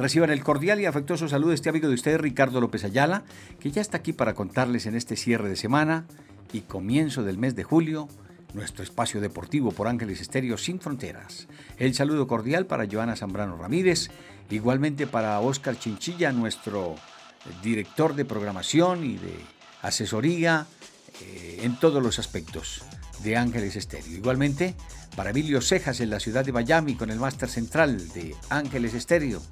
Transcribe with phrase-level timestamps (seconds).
[0.00, 3.22] Reciban el cordial y afectuoso saludo de este amigo de ustedes, Ricardo López Ayala,
[3.58, 6.06] que ya está aquí para contarles en este cierre de semana
[6.54, 8.08] y comienzo del mes de julio
[8.54, 11.48] nuestro espacio deportivo por Ángeles Estéreo Sin Fronteras.
[11.76, 14.10] El saludo cordial para Joana Zambrano Ramírez,
[14.48, 16.94] igualmente para Oscar Chinchilla, nuestro
[17.62, 19.34] director de programación y de
[19.82, 20.66] asesoría
[21.20, 22.84] eh, en todos los aspectos
[23.22, 24.16] de Ángeles Estéreo.
[24.16, 24.74] Igualmente,
[25.14, 29.42] para Emilio Cejas en la ciudad de Miami con el máster central de Ángeles Estéreo.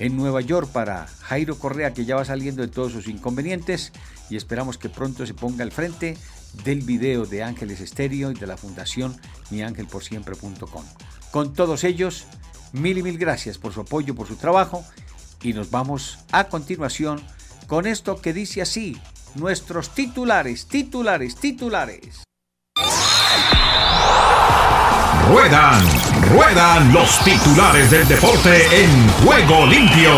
[0.00, 3.92] En Nueva York para Jairo Correa que ya va saliendo de todos sus inconvenientes
[4.30, 6.16] y esperamos que pronto se ponga al frente
[6.64, 9.14] del video de Ángeles Estéreo y de la fundación
[9.50, 10.84] miangelporsiempre.com.
[11.30, 12.26] Con todos ellos,
[12.72, 14.82] mil y mil gracias por su apoyo, por su trabajo
[15.42, 17.20] y nos vamos a continuación
[17.66, 18.98] con esto que dice así,
[19.34, 22.24] nuestros titulares, titulares, titulares.
[25.30, 25.80] Ruedan,
[26.32, 30.10] ruedan los titulares del deporte en juego limpio.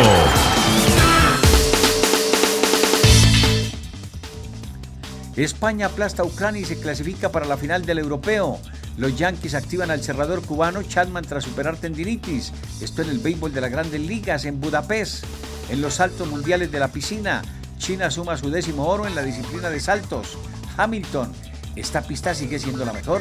[5.36, 8.58] España aplasta a Ucrania y se clasifica para la final del europeo.
[8.96, 12.50] Los Yankees activan al cerrador cubano Chadman tras superar tendinitis.
[12.80, 15.26] Esto en el béisbol de las grandes ligas en Budapest.
[15.68, 17.42] En los saltos mundiales de la piscina,
[17.76, 20.38] China suma su décimo oro en la disciplina de saltos.
[20.78, 21.30] Hamilton,
[21.76, 23.20] esta pista sigue siendo la mejor.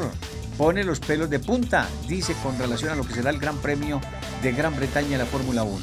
[0.61, 3.99] Pone los pelos de punta, dice con relación a lo que será el Gran Premio
[4.43, 5.79] de Gran Bretaña en la Fórmula 1.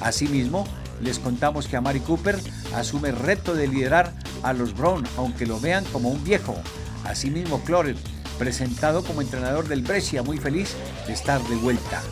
[0.00, 0.66] Asimismo,
[1.02, 2.40] les contamos que Amari Cooper
[2.74, 6.56] asume el reto de liderar a los Brown, aunque lo vean como un viejo.
[7.04, 7.98] Asimismo, Cloret,
[8.38, 10.74] presentado como entrenador del Brescia, muy feliz
[11.06, 12.02] de estar de vuelta.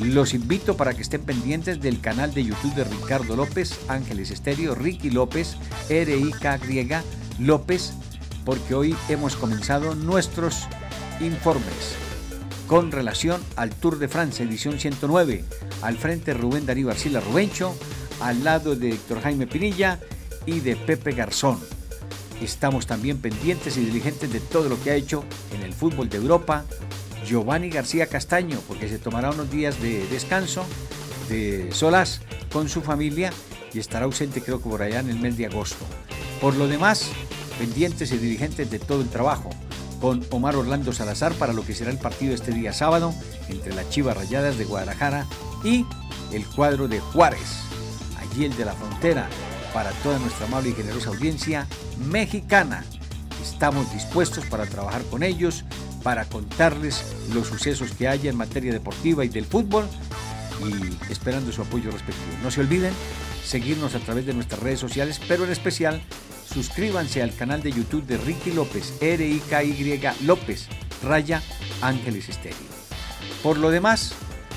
[0.00, 4.74] Los invito para que estén pendientes del canal de YouTube de Ricardo López, Ángeles Estéreo,
[4.74, 5.56] Ricky López,
[5.88, 7.04] R-I-K griega
[7.38, 7.92] López,
[8.44, 10.66] porque hoy hemos comenzado nuestros
[11.20, 11.96] informes
[12.66, 15.44] con relación al Tour de Francia, edición 109.
[15.82, 17.74] Al frente Rubén Darío Arcila Rubencho,
[18.20, 19.98] al lado de Héctor Jaime Pinilla
[20.46, 21.58] y de Pepe Garzón.
[22.40, 26.18] Estamos también pendientes y diligentes de todo lo que ha hecho en el fútbol de
[26.18, 26.64] Europa
[27.26, 30.64] Giovanni García Castaño, porque se tomará unos días de descanso,
[31.28, 32.20] de solas
[32.52, 33.32] con su familia
[33.72, 35.84] y estará ausente creo que por allá en el mes de agosto.
[36.40, 37.10] Por lo demás,
[37.58, 39.50] pendientes y dirigentes de todo el trabajo,
[40.00, 43.14] con Omar Orlando Salazar para lo que será el partido este día sábado
[43.48, 45.26] entre las Chivas Rayadas de Guadalajara
[45.62, 45.84] y
[46.32, 47.62] el cuadro de Juárez,
[48.18, 49.28] allí el de la frontera,
[49.74, 51.66] para toda nuestra amable y generosa audiencia
[52.10, 52.84] mexicana.
[53.42, 55.64] Estamos dispuestos para trabajar con ellos,
[56.02, 59.84] para contarles los sucesos que haya en materia deportiva y del fútbol
[60.66, 62.38] y esperando su apoyo respectivo.
[62.42, 62.92] No se olviden
[63.44, 66.02] seguirnos a través de nuestras redes sociales, pero en especial
[66.52, 70.68] suscríbanse al canal de YouTube de Ricky López, R-I-K-Y López,
[71.02, 71.42] Raya
[71.80, 72.58] Ángeles Estéreo.
[73.42, 74.12] Por lo demás,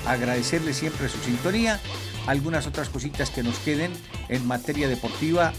[0.08, 1.80] agradecerles siempre su sintonía,
[2.28, 3.92] algunas otras cositas que nos queden
[4.30, 5.54] en materia deportiva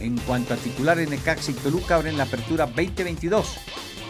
[0.00, 3.56] en cuanto a titulares Necaxa y Toluca abren la apertura 2022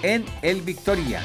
[0.02, 1.22] en el Victoria.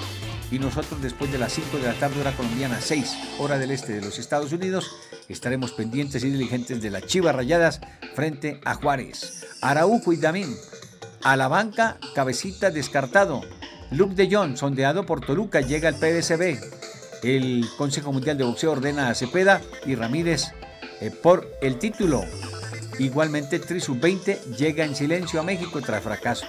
[0.51, 3.93] Y nosotros después de las 5 de la tarde hora colombiana, 6 hora del este
[3.93, 4.91] de los Estados Unidos,
[5.29, 7.79] estaremos pendientes y diligentes de las Chivas Rayadas
[8.15, 9.45] frente a Juárez.
[9.61, 10.53] Araujo y Damín.
[11.23, 13.41] A la banca, cabecita descartado.
[13.91, 16.59] Luke de Jong, sondeado por Toluca, llega al PSB.
[17.23, 20.51] El Consejo Mundial de Boxeo ordena a Cepeda y Ramírez
[20.99, 22.25] eh, por el título.
[22.99, 26.45] Igualmente, Trisu 20 llega en silencio a México tras fracaso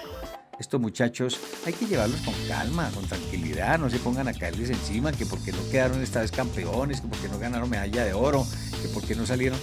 [0.62, 5.12] estos muchachos hay que llevarlos con calma, con tranquilidad, no se pongan a caerles encima,
[5.12, 8.46] que porque no quedaron esta vez campeones, que porque no ganaron medalla de oro,
[8.80, 9.58] que porque no salieron.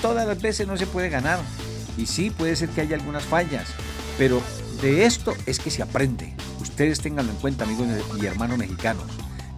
[0.00, 1.40] Todas las veces no se puede ganar.
[1.96, 3.68] Y sí, puede ser que haya algunas fallas,
[4.16, 4.40] pero
[4.82, 6.34] de esto es que se aprende.
[6.60, 7.88] Ustedes tenganlo en cuenta, amigos
[8.20, 9.06] y hermanos mexicanos.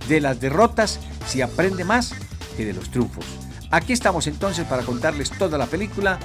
[0.08, 2.14] De las derrotas se aprende más
[2.56, 3.24] que de los triunfos.
[3.70, 6.18] Aquí estamos entonces para contarles toda la película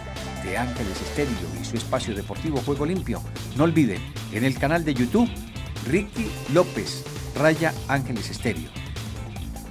[0.45, 3.21] de Ángeles Estéreo y su espacio deportivo Juego Limpio.
[3.57, 4.01] No olviden,
[4.31, 5.29] en el canal de YouTube,
[5.87, 7.03] Ricky López,
[7.35, 8.69] Raya Ángeles Estéreo.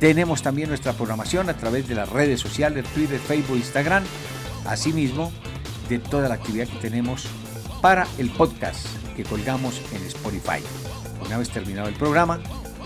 [0.00, 4.04] Tenemos también nuestra programación a través de las redes sociales, Twitter, Facebook, Instagram,
[4.66, 5.32] asimismo
[5.88, 7.26] de toda la actividad que tenemos
[7.80, 8.86] para el podcast
[9.16, 10.62] que colgamos en Spotify.
[11.24, 12.40] Una vez terminado el programa,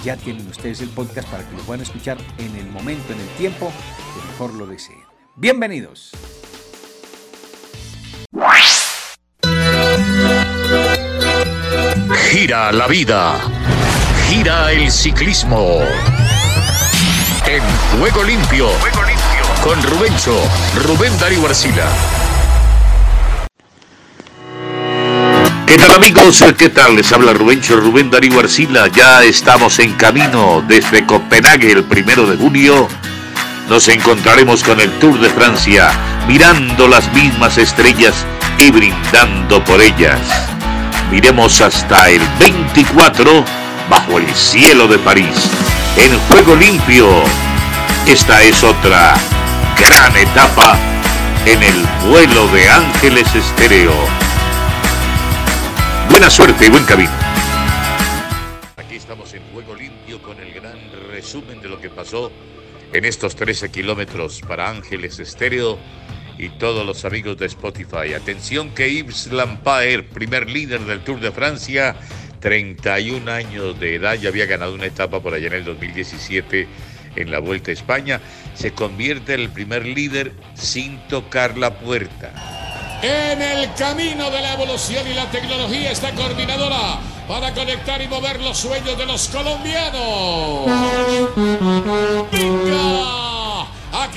[0.05, 3.29] ya tienen ustedes el podcast para que lo puedan escuchar en el momento, en el
[3.37, 3.73] tiempo
[4.15, 5.01] que mejor lo deseen.
[5.35, 6.13] Bienvenidos.
[12.31, 13.37] Gira la vida.
[14.29, 15.79] Gira el ciclismo.
[17.47, 17.63] En
[17.99, 18.69] Juego Limpio.
[19.65, 20.39] Con Rubencho,
[20.85, 21.87] Rubén Darío Arcila.
[25.67, 26.45] ¿Qué tal amigos?
[26.59, 26.97] ¿Qué tal?
[26.97, 28.89] Les habla Rubencho Rubén Darío Arcila.
[28.89, 32.89] Ya estamos en camino desde Copenhague el primero de junio.
[33.71, 35.93] Nos encontraremos con el Tour de Francia,
[36.29, 38.27] mirando las mismas estrellas
[38.59, 40.21] y brindando por ellas.
[41.11, 43.45] Miremos hasta el 24
[43.89, 45.51] bajo el cielo de París,
[45.97, 47.09] en juego limpio.
[48.07, 49.15] Esta es otra
[49.79, 50.79] gran etapa
[51.47, 53.95] en el vuelo de Ángeles Estéreo.
[56.11, 57.13] Buena suerte y buen camino.
[58.77, 60.79] Aquí estamos en juego limpio con el gran
[61.11, 62.31] resumen de lo que pasó
[62.93, 65.79] en estos 13 kilómetros para Ángeles Estéreo
[66.39, 68.15] y todos los amigos de Spotify.
[68.15, 71.97] Atención que Yves Lampaert, primer líder del Tour de Francia,
[72.41, 76.69] 31 años de edad, ya había ganado una etapa por allá en el 2017
[77.17, 78.21] en la Vuelta a España,
[78.55, 82.33] se convierte en el primer líder sin tocar la puerta.
[83.03, 88.41] En el camino de la evolución y la tecnología está coordinadora para conectar y mover
[88.41, 90.67] los sueños de los colombianos.
[92.33, 93.18] ¡Venga!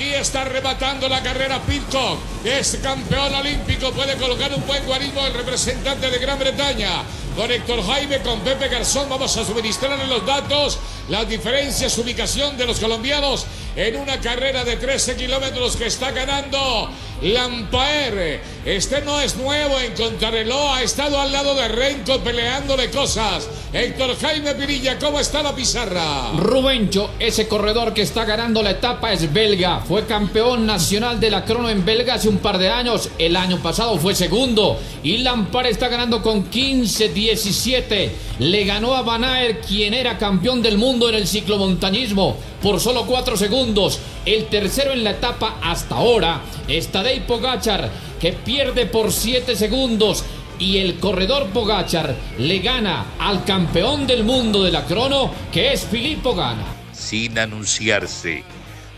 [0.02, 2.18] Aquí está rematando la carrera Pitcock.
[2.44, 3.92] Es campeón olímpico.
[3.92, 7.04] Puede colocar un buen guarismo el representante de Gran Bretaña.
[7.36, 9.08] Con Héctor Jaime, con Pepe Garzón.
[9.08, 13.46] Vamos a suministrarle los datos, las diferencias, ubicación de los colombianos
[13.76, 16.90] en una carrera de 13 kilómetros que está ganando
[17.22, 18.40] Lampaer.
[18.64, 23.48] Este no es nuevo en Contrarreloj, ha estado al lado de Renko peleándole cosas.
[23.72, 26.32] Héctor Jaime Pirilla, ¿cómo está la pizarra?
[26.36, 29.80] Rubencho, ese corredor que está ganando la etapa es belga.
[29.80, 33.08] Fue campeón nacional de la crono en belga hace un par de años.
[33.18, 34.78] El año pasado fue segundo.
[35.02, 38.10] Y Lampaer está ganando con 15-17.
[38.40, 39.22] Le ganó a Van
[39.66, 44.00] quien era campeón del mundo en el ciclomontañismo, por solo 4 segundos.
[44.24, 50.24] El tercero en la etapa hasta ahora está Dave Pogachar, que pierde por 7 segundos.
[50.58, 55.84] Y el corredor Pogachar le gana al campeón del mundo de la crono, que es
[55.84, 56.64] Filippo Gana.
[56.92, 58.44] Sin anunciarse,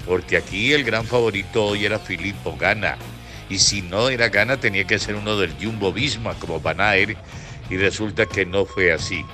[0.05, 2.99] porque aquí el gran favorito hoy era Filippo Gana.
[3.49, 7.17] Y si no era Gana, tenía que ser uno del Jumbo Visma, como Van Aert,
[7.71, 9.25] y resulta que no fue así.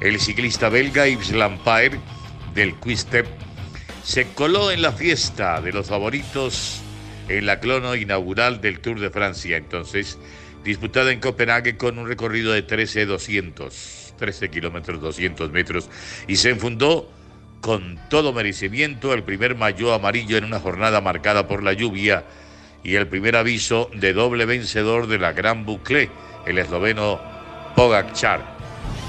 [0.00, 1.98] El ciclista belga Yves Lampaert
[2.54, 3.26] del Quistep
[4.08, 6.80] se coló en la fiesta de los favoritos
[7.28, 10.18] en la clono inaugural del Tour de Francia, entonces
[10.64, 15.90] disputada en Copenhague con un recorrido de 13,200, 13 kilómetros 200 metros,
[16.26, 17.12] y se enfundó
[17.60, 22.24] con todo merecimiento el primer mayo amarillo en una jornada marcada por la lluvia
[22.82, 26.08] y el primer aviso de doble vencedor de la Gran Boucle,
[26.46, 27.20] el esloveno
[27.76, 28.57] Pogacar.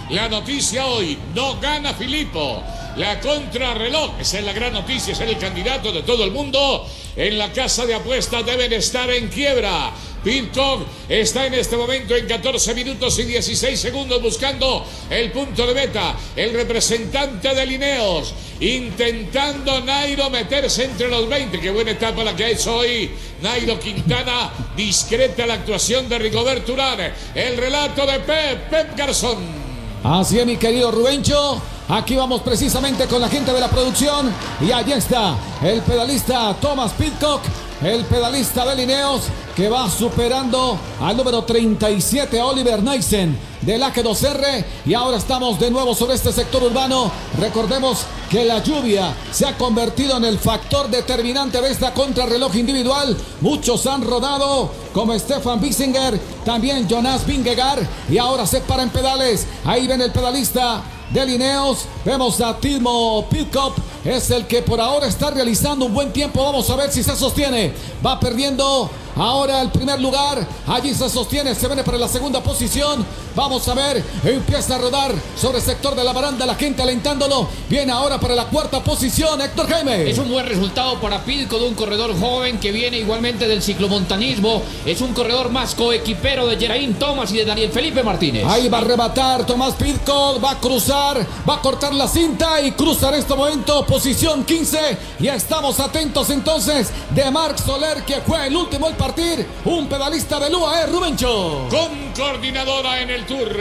[0.09, 2.63] La noticia hoy, no gana Filippo.
[2.95, 6.87] La contrarreloj, esa es la gran noticia, es el candidato de todo el mundo.
[7.15, 9.91] En la casa de apuestas deben estar en quiebra.
[10.23, 15.75] Pitcock está en este momento en 14 minutos y 16 segundos buscando el punto de
[15.75, 16.15] meta.
[16.35, 21.59] El representante de Lineos intentando Nairo meterse entre los 20.
[21.59, 23.11] Qué buena etapa la que ha hecho hoy
[23.43, 24.51] Nairo Quintana.
[24.75, 27.13] Discreta la actuación de Rigoberto Urán.
[27.35, 29.68] El relato de Pep, Pep Garzón.
[30.03, 31.61] Así es, mi querido Rubencho.
[31.89, 34.31] Aquí vamos precisamente con la gente de la producción.
[34.61, 37.41] Y allí está el pedalista Thomas Pitcock,
[37.81, 39.23] el pedalista de Lineos,
[39.55, 44.65] que va superando al número 37, Oliver Neisen del AG2R.
[44.85, 47.11] Y ahora estamos de nuevo sobre este sector urbano.
[47.37, 53.17] Recordemos que la lluvia se ha convertido en el factor determinante de esta contrarreloj individual.
[53.41, 57.83] Muchos han rodado, como Stefan Bissinger, también Jonas Vingegaard.
[58.09, 59.47] Y ahora se para en pedales.
[59.65, 60.81] Ahí ven el pedalista
[61.11, 61.85] de Lineos.
[62.05, 63.75] Vemos a Timo Pitcock.
[64.05, 66.43] Es el que por ahora está realizando un buen tiempo.
[66.43, 67.73] Vamos a ver si se sostiene.
[68.05, 70.47] Va perdiendo ahora el primer lugar.
[70.67, 71.53] Allí se sostiene.
[71.53, 73.05] Se viene para la segunda posición.
[73.35, 74.01] Vamos a ver.
[74.23, 76.45] Empieza a rodar sobre el sector de la baranda.
[76.45, 77.49] La gente alentándolo.
[77.69, 79.41] Viene ahora para la cuarta posición.
[79.41, 80.09] Héctor Jaime.
[80.09, 84.61] Es un buen resultado para Pitcock de un corredor joven que viene igualmente del ciclomontanismo.
[84.85, 88.45] Es un corredor más coequipero de Geraint Thomas y de Daniel Felipe Martínez.
[88.47, 90.41] Ahí va a arrebatar Tomás Pitcock.
[90.41, 91.27] Va a cruzar.
[91.47, 96.29] Va a cortar la cinta y cruza en este momento posición 15 y estamos atentos
[96.29, 101.67] entonces de Marc Soler que fue el último al partir, un pedalista de UAE Rubencho.
[101.71, 103.57] Con coordinadora en el Tour.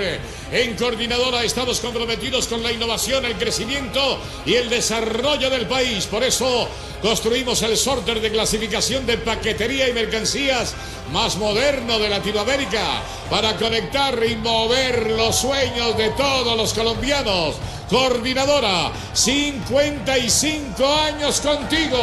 [0.52, 6.04] En coordinadora estamos comprometidos con la innovación, el crecimiento y el desarrollo del país.
[6.06, 6.68] Por eso
[7.00, 10.75] construimos el sorter de clasificación de paquetería y mercancías
[11.11, 17.54] más moderno de Latinoamérica para conectar y mover los sueños de todos los colombianos.
[17.88, 21.99] Coordinadora, 55 años contigo.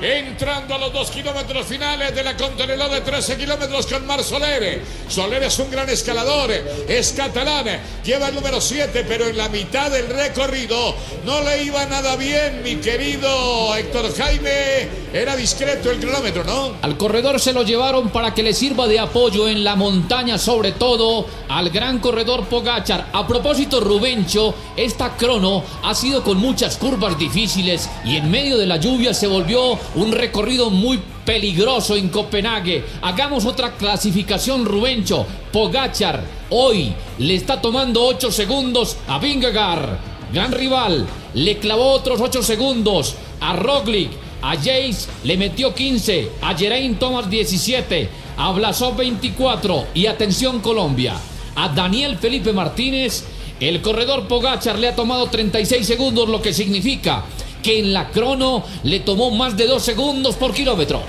[0.00, 4.82] Entrando a los dos kilómetros finales de la contrarreloj de 13 kilómetros con Mar Soler.
[5.08, 6.50] Soler es un gran escalador,
[6.88, 11.84] es catalán, lleva el número 7, pero en la mitad del recorrido no le iba
[11.86, 15.04] nada bien, mi querido Héctor Jaime.
[15.12, 16.74] Era discreto el kilómetro, ¿no?
[16.82, 20.72] Al corredor se lo llevaron para que le sirva de apoyo en la montaña, sobre
[20.72, 23.08] todo al gran corredor Pogachar.
[23.26, 28.76] Propósito, Rubencho, esta crono ha sido con muchas curvas difíciles y en medio de la
[28.76, 32.84] lluvia se volvió un recorrido muy peligroso en Copenhague.
[33.02, 35.26] Hagamos otra clasificación, Rubencho.
[35.52, 39.98] Pogachar hoy le está tomando 8 segundos a Vingegaard.
[40.32, 44.10] Gran rival, le clavó otros 8 segundos a Roglic.
[44.42, 51.14] A Jace le metió 15, a Geraint Thomas 17, a Blasov 24 y atención Colombia.
[51.56, 53.24] A Daniel Felipe Martínez,
[53.60, 57.24] el corredor Pogachar le ha tomado 36 segundos, lo que significa
[57.62, 61.02] que en la crono le tomó más de 2 segundos por kilómetro.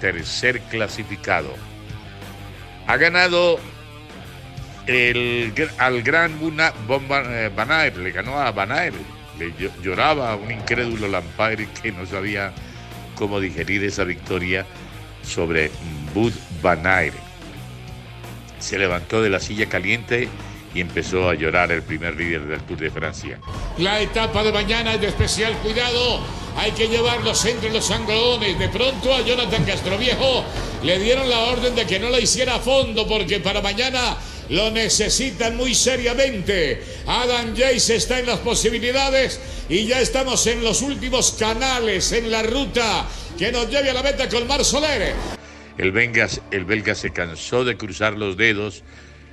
[0.00, 1.50] Tercer clasificado.
[2.86, 3.58] Ha ganado
[4.86, 8.94] el, al gran Buna, Bomba, eh, Banaer, le ganó a Banaer.
[9.38, 12.52] Le lloraba a un incrédulo Lampaire que no sabía
[13.14, 14.66] cómo digerir esa victoria
[15.22, 15.70] sobre
[16.14, 17.29] Bud Banaer.
[18.60, 20.28] Se levantó de la silla caliente
[20.74, 23.38] y empezó a llorar el primer líder del Tour de Francia.
[23.78, 26.20] La etapa de mañana es de especial cuidado.
[26.56, 28.58] Hay que llevarlos entre los angolones.
[28.58, 30.44] De pronto a Jonathan Castroviejo
[30.84, 34.16] le dieron la orden de que no la hiciera a fondo porque para mañana
[34.50, 36.82] lo necesitan muy seriamente.
[37.06, 42.42] Adam Jace está en las posibilidades y ya estamos en los últimos canales en la
[42.42, 43.06] ruta
[43.38, 45.39] que nos lleve a la meta con Mar Soler.
[45.80, 45.96] El,
[46.50, 48.84] el belga se cansó de cruzar los dedos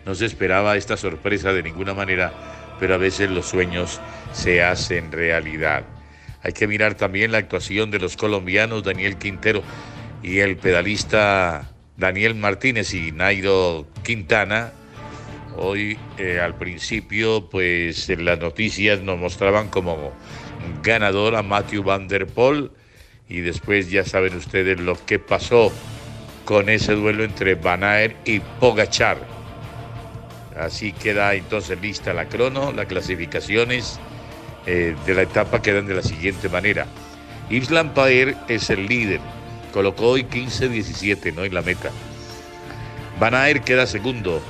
[0.08, 2.32] no se esperaba esta sorpresa de ninguna manera,
[2.80, 4.00] pero a veces los sueños
[4.32, 5.84] se hacen realidad.
[6.42, 9.64] Hay que mirar también la actuación de los colombianos Daniel Quintero
[10.24, 14.72] y el pedalista Daniel Martínez y Nairo Quintana.
[15.58, 20.14] Hoy eh, al principio, pues en las noticias nos mostraban como
[20.84, 22.72] ganador a Matthew Van Der Poel
[23.28, 25.74] y después ya saben ustedes lo que pasó
[26.48, 29.18] con ese duelo entre Van Aert y Pogachar.
[30.58, 34.00] Así queda entonces lista la crono, las clasificaciones
[34.66, 36.88] eh, de la etapa quedan de la siguiente manera.
[37.50, 39.20] Yves Lampaer es el líder,
[39.74, 41.44] colocó hoy 15-17, ¿no?
[41.44, 41.92] En la meta.
[43.20, 44.42] Van Aert queda segundo,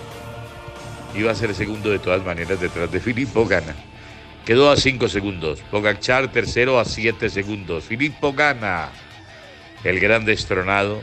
[1.15, 3.73] iba a ser segundo de todas maneras detrás de Filippo Gana.
[4.45, 5.61] Quedó a 5 segundos.
[5.71, 7.85] Pogachar tercero a 7 segundos.
[7.85, 8.89] Filippo Gana,
[9.83, 11.01] el gran destronado,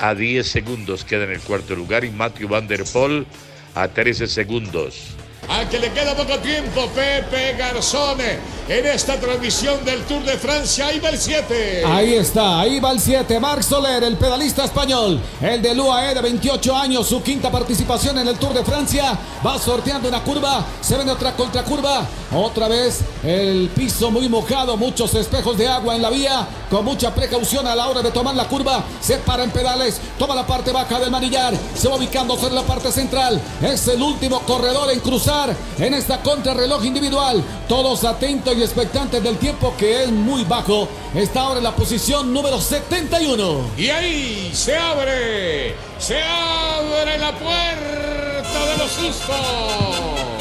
[0.00, 3.26] a 10 segundos queda en el cuarto lugar y Matthew Van Der Poel
[3.74, 5.19] a 13 segundos.
[5.48, 10.86] Al que le queda poco tiempo, Pepe Garzone, en esta transmisión del Tour de Francia.
[10.86, 11.82] Ahí va el 7.
[11.86, 13.40] Ahí está, ahí va el 7.
[13.40, 18.28] Marc Soler, el pedalista español, el del UAE de 28 años, su quinta participación en
[18.28, 19.18] el Tour de Francia.
[19.44, 22.06] Va sorteando una curva, se ven otra contracurva.
[22.32, 26.46] Otra vez el piso muy mojado, muchos espejos de agua en la vía.
[26.70, 30.36] Con mucha precaución a la hora de tomar la curva, se para en pedales, toma
[30.36, 33.40] la parte baja del manillar, se va ubicándose en la parte central.
[33.60, 35.29] Es el último corredor en cruzar
[35.78, 37.42] en esta contrarreloj individual.
[37.68, 40.88] Todos atentos y expectantes del tiempo que es muy bajo.
[41.14, 43.70] Está ahora en la posición número 71.
[43.76, 50.39] Y ahí se abre, se abre la puerta de los sustos.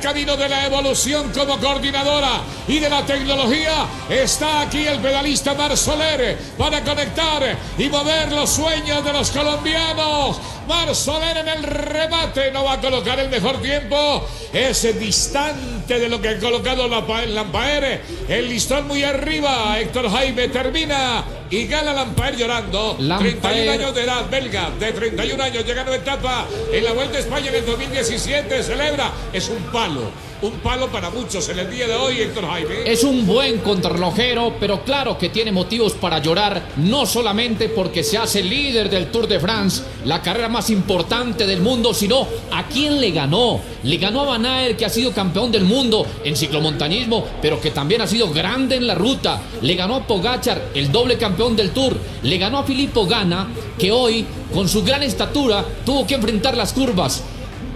[0.00, 3.86] Camino de la evolución como coordinadora y de la tecnología.
[4.08, 10.38] Está aquí el pedalista Mar Soler para conectar y mover los sueños de los colombianos.
[10.66, 14.26] Mar Soler en el remate no va a colocar el mejor tiempo.
[14.52, 18.00] Es distante de lo que ha colocado Lampaere.
[18.28, 19.78] El listón muy arriba.
[19.78, 22.96] Héctor Jaime termina y gana Lampaer llorando.
[22.98, 23.40] Lampaer.
[23.40, 27.48] 31 años de edad, belga, de 31 años, llegando etapa en la Vuelta a España
[27.48, 28.62] en el 2017.
[28.62, 30.25] Celebra, es un palo.
[30.42, 32.74] Un palo para muchos en el día de hoy, Héctor Jaime.
[32.84, 38.18] Es un buen contrarrelojero, pero claro que tiene motivos para llorar, no solamente porque se
[38.18, 43.00] hace líder del Tour de France, la carrera más importante del mundo, sino a quién
[43.00, 43.60] le ganó.
[43.82, 47.70] Le ganó a Van Aert, que ha sido campeón del mundo en ciclomontañismo, pero que
[47.70, 49.40] también ha sido grande en la ruta.
[49.62, 51.96] Le ganó a Pogachar, el doble campeón del Tour.
[52.22, 56.74] Le ganó a Filippo Gana, que hoy, con su gran estatura, tuvo que enfrentar las
[56.74, 57.22] curvas.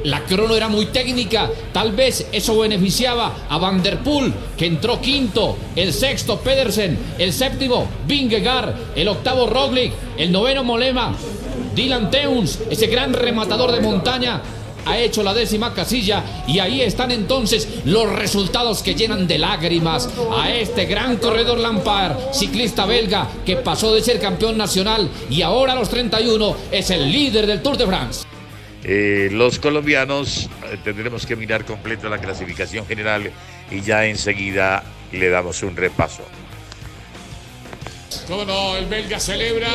[0.05, 5.01] La crono era muy técnica, tal vez eso beneficiaba a Van der Poel, que entró
[5.01, 11.15] quinto, el sexto Pedersen, el séptimo Vingegaard, el octavo Roglic, el noveno Molema,
[11.75, 14.43] Dylan Teuns, ese gran rematador de montaña,
[14.87, 16.25] ha hecho la décima casilla.
[16.47, 22.33] Y ahí están entonces los resultados que llenan de lágrimas a este gran corredor Lampard,
[22.33, 27.11] ciclista belga que pasó de ser campeón nacional y ahora a los 31 es el
[27.11, 28.30] líder del Tour de France.
[28.83, 33.31] Eh, los colombianos eh, tendremos que mirar completa la clasificación general
[33.71, 34.83] y ya enseguida
[35.13, 36.23] le damos un repaso.
[38.27, 39.69] Cómo no, el belga celebra.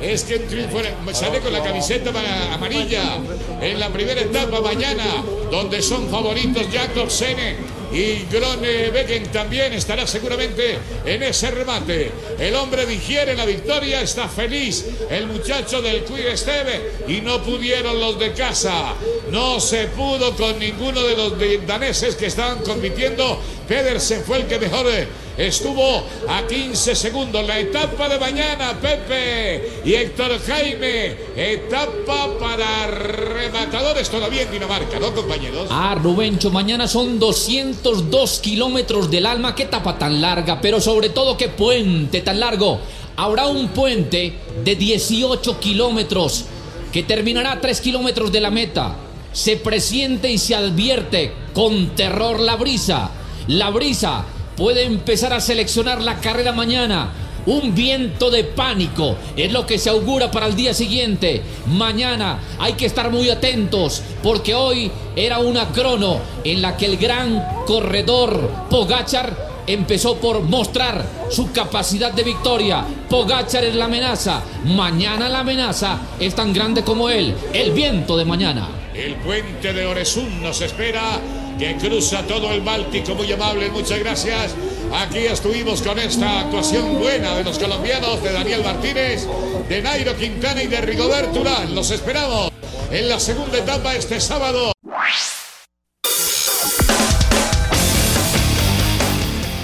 [0.00, 0.80] Es que un triunfo
[1.12, 2.10] sale con la camiseta
[2.52, 3.18] amarilla
[3.60, 5.04] en la primera etapa mañana,
[5.50, 12.10] donde son favoritos Jacob Sene y Grone Becken también estará seguramente en ese remate.
[12.38, 18.00] El hombre digiere la victoria, está feliz el muchacho del Quick Esteve y no pudieron
[18.00, 18.94] los de casa.
[19.30, 23.40] No se pudo con ninguno de los daneses que estaban compitiendo.
[23.68, 24.86] Pedersen fue el que mejor
[25.36, 27.46] estuvo a 15 segundos.
[27.46, 31.16] La etapa de mañana, Pepe y Héctor Jaime.
[31.36, 35.68] Etapa para rematadores todavía en Dinamarca, ¿no, compañeros?
[35.70, 39.54] Ah, Rubencho, mañana son 202 kilómetros del alma.
[39.54, 42.80] Qué etapa tan larga, pero sobre todo qué puente tan largo.
[43.16, 44.32] Habrá un puente
[44.64, 46.46] de 18 kilómetros
[46.92, 48.96] que terminará a 3 kilómetros de la meta.
[49.32, 53.10] Se presiente y se advierte con terror la brisa.
[53.48, 54.24] La brisa
[54.56, 57.10] puede empezar a seleccionar la carrera mañana.
[57.44, 61.42] Un viento de pánico es lo que se augura para el día siguiente.
[61.66, 66.98] Mañana hay que estar muy atentos porque hoy era una crono en la que el
[66.98, 72.84] gran corredor Pogachar empezó por mostrar su capacidad de victoria.
[73.10, 74.42] Pogachar es la amenaza.
[74.64, 77.34] Mañana la amenaza es tan grande como él.
[77.52, 78.68] El viento de mañana.
[78.94, 81.20] El puente de Oresún nos espera
[81.62, 83.14] que cruza todo el Báltico.
[83.14, 84.54] Muy amable, muchas gracias.
[84.92, 89.28] Aquí estuvimos con esta actuación buena de los colombianos, de Daniel Martínez,
[89.68, 91.72] de Nairo Quintana y de Rigoberto Urán.
[91.72, 92.50] Los esperamos
[92.90, 94.72] en la segunda etapa este sábado.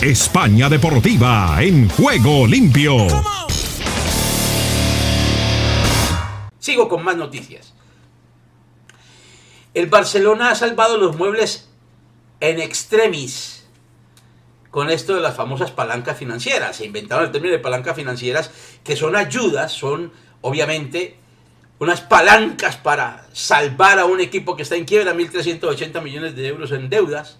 [0.00, 3.08] España Deportiva en juego limpio.
[6.60, 7.74] Sigo con más noticias.
[9.74, 11.67] El Barcelona ha salvado los muebles
[12.40, 13.66] en extremis
[14.70, 16.76] con esto de las famosas palancas financieras.
[16.76, 18.50] Se inventaron el término de palancas financieras
[18.84, 21.16] que son ayudas, son obviamente
[21.78, 26.72] unas palancas para salvar a un equipo que está en quiebra, 1.380 millones de euros
[26.72, 27.38] en deudas.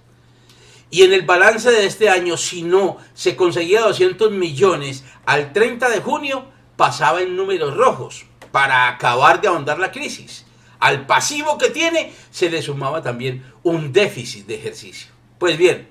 [0.90, 5.90] Y en el balance de este año, si no se conseguía 200 millones al 30
[5.90, 10.46] de junio, pasaba en números rojos para acabar de ahondar la crisis.
[10.80, 15.11] Al pasivo que tiene se le sumaba también un déficit de ejercicio.
[15.38, 15.88] Pues bien,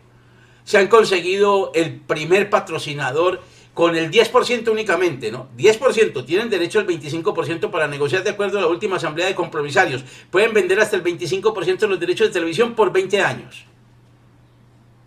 [0.64, 3.42] se han conseguido el primer patrocinador
[3.74, 5.50] con el 10% únicamente, ¿no?
[5.56, 10.04] 10%, tienen derecho al 25% para negociar de acuerdo a la última asamblea de compromisarios.
[10.32, 13.66] Pueden vender hasta el 25% de los derechos de televisión por 20 años.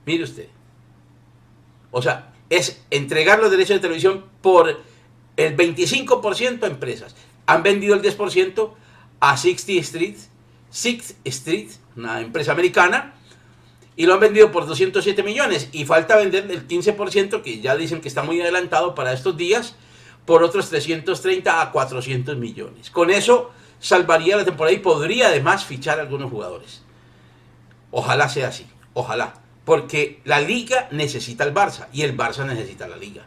[0.07, 0.47] Mire usted.
[1.91, 4.81] O sea, es entregar los derechos de televisión por
[5.37, 7.17] el 25% a empresas.
[7.47, 8.71] Han vendido el 10%
[9.19, 10.17] a 60 Street,
[10.71, 13.15] Sixth Street, una empresa americana,
[13.97, 15.69] y lo han vendido por 207 millones.
[15.73, 19.75] Y falta vender el 15%, que ya dicen que está muy adelantado para estos días,
[20.25, 22.91] por otros 330 a 400 millones.
[22.91, 26.83] Con eso salvaría la temporada y podría además fichar a algunos jugadores.
[27.91, 29.35] Ojalá sea así, ojalá.
[29.65, 33.25] Porque la liga necesita al Barça y el Barça necesita la liga.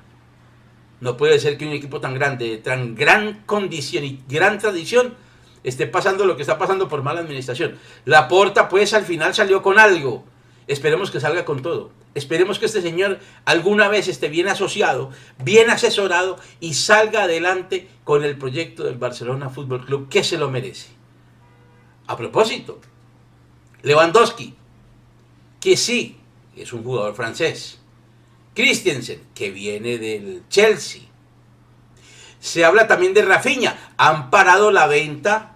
[1.01, 5.15] No puede ser que un equipo tan grande, de tan gran condición y gran tradición,
[5.63, 7.77] esté pasando lo que está pasando por mala administración.
[8.05, 10.23] La Porta, pues, al final salió con algo.
[10.67, 11.91] Esperemos que salga con todo.
[12.15, 15.11] Esperemos que este señor alguna vez esté bien asociado,
[15.43, 20.49] bien asesorado y salga adelante con el proyecto del Barcelona Fútbol Club, que se lo
[20.49, 20.89] merece.
[22.07, 22.79] A propósito,
[23.81, 24.53] Lewandowski,
[25.59, 26.17] que sí,
[26.55, 27.79] es un jugador francés.
[28.53, 31.01] Christensen, que viene del Chelsea.
[32.39, 33.93] Se habla también de Rafinha.
[33.97, 35.52] Han parado la venta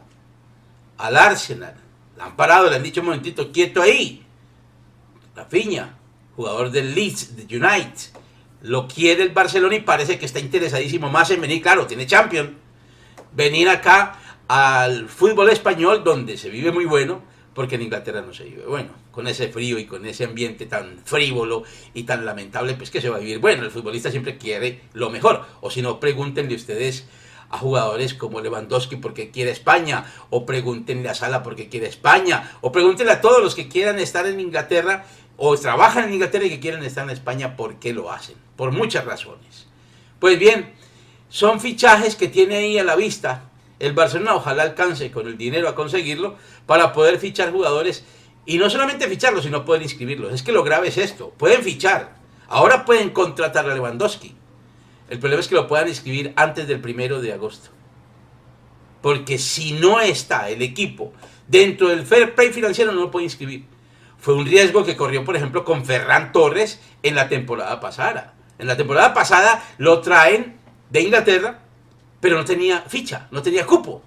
[0.97, 1.75] al Arsenal.
[2.17, 4.23] La han parado, le han dicho un momentito, quieto ahí.
[5.36, 5.97] Rafinha,
[6.36, 8.17] jugador del Leeds, de United.
[8.63, 12.51] Lo quiere el Barcelona y parece que está interesadísimo más en venir, claro, tiene Champions.
[13.33, 17.21] Venir acá al fútbol español donde se vive muy bueno,
[17.53, 18.89] porque en Inglaterra no se vive bueno.
[19.12, 23.10] Con ese frío y con ese ambiente tan frívolo y tan lamentable, pues que se
[23.10, 23.63] va a vivir bueno.
[23.63, 25.45] El futbolista siempre quiere lo mejor.
[25.62, 27.07] O si no, pregúntenle ustedes
[27.49, 32.71] a jugadores como Lewandowski porque quiere España, o pregúntenle a Sala porque quiere España, o
[32.71, 35.05] pregúntenle a todos los que quieran estar en Inglaterra
[35.38, 38.36] o trabajan en Inglaterra y que quieren estar en España, ¿por qué lo hacen?
[38.55, 39.67] Por muchas razones.
[40.19, 40.73] Pues bien,
[41.29, 43.43] son fichajes que tiene ahí a la vista
[43.79, 48.03] el Barcelona, ojalá alcance con el dinero a conseguirlo para poder fichar jugadores
[48.45, 50.33] y no solamente ficharlos, sino poder inscribirlos.
[50.33, 52.15] Es que lo grave es esto, pueden fichar,
[52.47, 54.36] ahora pueden contratar a Lewandowski.
[55.10, 57.70] El problema es que lo puedan inscribir antes del primero de agosto.
[59.02, 61.13] Porque si no está el equipo
[61.48, 63.65] dentro del fair play financiero, no lo puede inscribir.
[64.17, 68.34] Fue un riesgo que corrió, por ejemplo, con Ferran Torres en la temporada pasada.
[68.60, 70.58] En la temporada pasada lo traen
[70.89, 71.60] de Inglaterra,
[72.20, 74.02] pero no tenía ficha, no tenía cupo.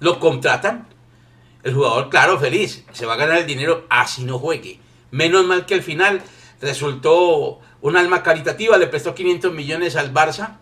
[0.00, 0.88] Lo contratan.
[1.62, 4.80] El jugador, claro, feliz, se va a ganar el dinero así no juegue.
[5.12, 6.20] Menos mal que al final
[6.60, 10.56] resultó un alma caritativa, le prestó 500 millones al Barça.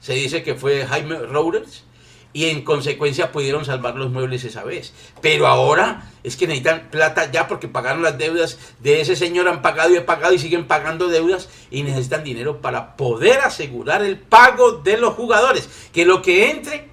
[0.00, 1.84] Se dice que fue Jaime Rouders
[2.32, 4.92] y en consecuencia pudieron salvar los muebles esa vez.
[5.22, 9.62] Pero ahora es que necesitan plata ya porque pagaron las deudas de ese señor, han
[9.62, 14.18] pagado y han pagado y siguen pagando deudas y necesitan dinero para poder asegurar el
[14.18, 15.68] pago de los jugadores.
[15.94, 16.90] Que lo que entre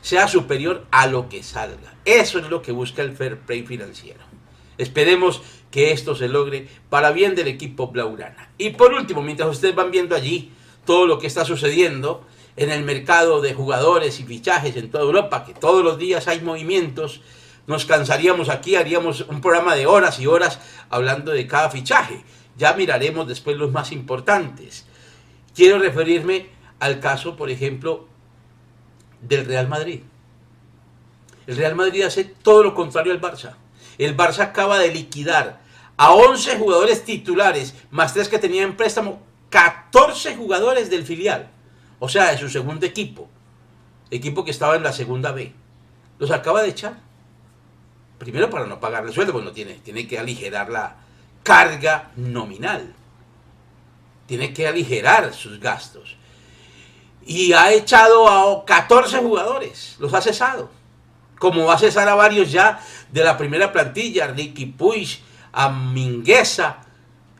[0.00, 1.94] sea superior a lo que salga.
[2.04, 4.20] Eso es lo que busca el fair play financiero.
[4.78, 8.50] Esperemos que esto se logre para bien del equipo Blaurana.
[8.58, 10.52] Y por último, mientras ustedes van viendo allí
[10.84, 15.44] todo lo que está sucediendo, en el mercado de jugadores y fichajes en toda Europa,
[15.44, 17.20] que todos los días hay movimientos,
[17.66, 20.60] nos cansaríamos aquí, haríamos un programa de horas y horas
[20.90, 22.22] hablando de cada fichaje.
[22.56, 24.86] Ya miraremos después los más importantes.
[25.54, 26.46] Quiero referirme
[26.78, 28.06] al caso, por ejemplo,
[29.20, 30.00] del Real Madrid.
[31.46, 33.54] El Real Madrid hace todo lo contrario al Barça.
[33.98, 35.60] El Barça acaba de liquidar
[35.96, 41.50] a 11 jugadores titulares, más tres que tenían en préstamo, 14 jugadores del filial
[42.04, 43.28] o sea, de su segundo equipo,
[44.10, 45.54] equipo que estaba en la segunda B,
[46.18, 46.98] los acaba de echar.
[48.18, 50.96] Primero para no pagarle sueldo, pues no tiene, tiene que aligerar la
[51.42, 52.94] carga nominal.
[54.26, 56.16] Tiene que aligerar sus gastos.
[57.24, 60.70] Y ha echado a 14 jugadores, los ha cesado.
[61.38, 65.20] Como va a cesar a varios ya de la primera plantilla, Ricky Puig,
[65.52, 65.68] a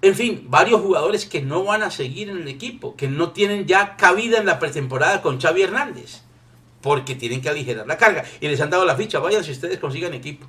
[0.05, 3.67] en fin, varios jugadores que no van a seguir en el equipo, que no tienen
[3.67, 6.21] ya cabida en la pretemporada con Xavi Hernández,
[6.83, 8.23] porque tienen que aligerar la carga.
[8.39, 10.47] Y les han dado la ficha, vayan si ustedes consigan equipo.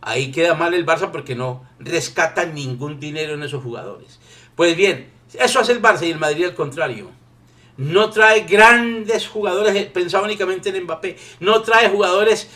[0.00, 4.18] Ahí queda mal el Barça porque no rescatan ningún dinero en esos jugadores.
[4.56, 7.10] Pues bien, eso hace el Barça y el Madrid al contrario.
[7.78, 12.50] No trae grandes jugadores, eh, pensaba únicamente en Mbappé, no trae jugadores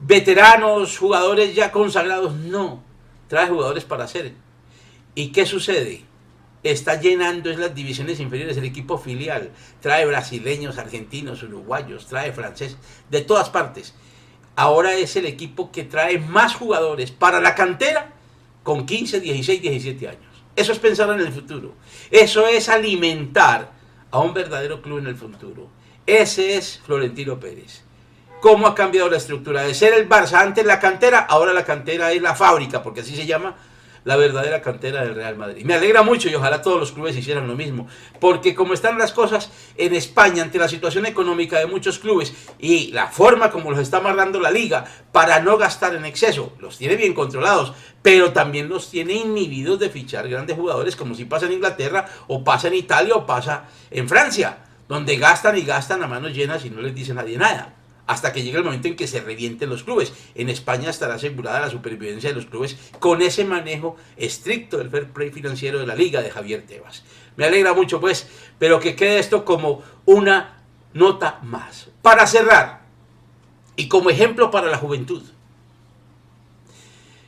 [0.00, 2.82] veteranos, jugadores ya consagrados, no.
[3.28, 4.34] Trae jugadores para hacer
[5.14, 6.02] ¿Y qué sucede?
[6.64, 9.52] Está llenando en las divisiones inferiores el equipo filial.
[9.80, 12.76] Trae brasileños, argentinos, uruguayos, trae francés,
[13.10, 13.94] de todas partes.
[14.56, 18.12] Ahora es el equipo que trae más jugadores para la cantera
[18.64, 20.42] con 15, 16, 17 años.
[20.56, 21.74] Eso es pensar en el futuro.
[22.10, 23.73] Eso es alimentar
[24.14, 25.66] a un verdadero club en el futuro.
[26.06, 27.82] Ese es Florentino Pérez.
[28.40, 29.62] ¿Cómo ha cambiado la estructura?
[29.62, 33.16] De ser el Barça antes la cantera, ahora la cantera es la fábrica, porque así
[33.16, 33.56] se llama
[34.04, 35.64] la verdadera cantera del Real Madrid.
[35.64, 37.88] Me alegra mucho y ojalá todos los clubes hicieran lo mismo,
[38.20, 42.92] porque como están las cosas en España ante la situación económica de muchos clubes y
[42.92, 46.96] la forma como los está amarrando la liga para no gastar en exceso, los tiene
[46.96, 51.52] bien controlados, pero también los tiene inhibidos de fichar grandes jugadores como si pasa en
[51.52, 56.34] Inglaterra o pasa en Italia o pasa en Francia, donde gastan y gastan a manos
[56.34, 57.74] llenas y no les dice nadie nada
[58.06, 60.12] hasta que llegue el momento en que se revienten los clubes.
[60.34, 65.10] En España estará asegurada la supervivencia de los clubes con ese manejo estricto del fair
[65.10, 67.04] play financiero de la liga de Javier Tebas.
[67.36, 70.62] Me alegra mucho pues, pero que quede esto como una
[70.92, 71.88] nota más.
[72.02, 72.82] Para cerrar,
[73.76, 75.22] y como ejemplo para la juventud,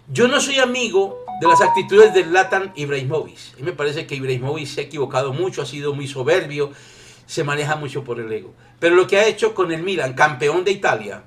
[0.08, 3.56] yo no soy amigo de las actitudes del Latan Ibrahimovic.
[3.56, 6.70] Mí me parece que Ibrahimovic se ha equivocado mucho, ha sido muy soberbio,
[7.26, 8.54] se maneja mucho por el ego.
[8.78, 11.24] Pero lo que ha hecho con el Milan, campeón de Italia,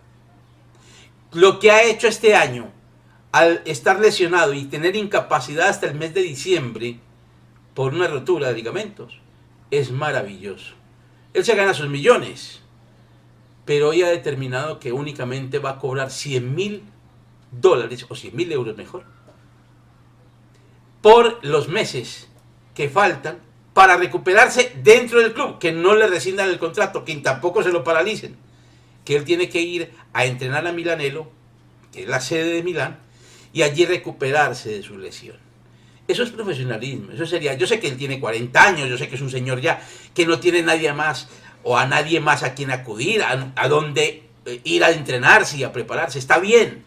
[1.31, 2.71] lo que ha hecho este año,
[3.31, 6.99] al estar lesionado y tener incapacidad hasta el mes de diciembre
[7.75, 9.19] por una rotura de ligamentos,
[9.71, 10.73] es maravilloso.
[11.33, 12.61] Él se gana sus millones,
[13.65, 16.83] pero hoy ha determinado que únicamente va a cobrar 100 mil
[17.51, 19.03] dólares o 100 mil euros mejor
[21.01, 22.27] por los meses
[22.73, 23.39] que faltan
[23.79, 27.81] para recuperarse dentro del club, que no le rescindan el contrato, que tampoco se lo
[27.81, 28.35] paralicen,
[29.05, 31.31] que él tiene que ir a entrenar a Milanelo,
[31.89, 32.99] que es la sede de Milán,
[33.53, 35.37] y allí recuperarse de su lesión.
[36.09, 39.15] Eso es profesionalismo, eso sería, yo sé que él tiene 40 años, yo sé que
[39.15, 39.81] es un señor ya,
[40.13, 41.29] que no tiene nadie más
[41.63, 45.63] o a nadie más a quien acudir, a, a donde eh, ir a entrenarse y
[45.63, 46.83] a prepararse, está bien,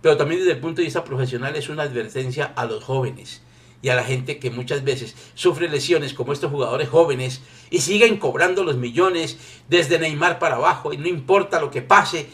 [0.00, 3.42] pero también desde el punto de vista profesional es una advertencia a los jóvenes
[3.82, 7.40] y a la gente que muchas veces sufre lesiones como estos jugadores jóvenes
[7.70, 9.38] y siguen cobrando los millones
[9.68, 12.28] desde Neymar para abajo y no importa lo que pase,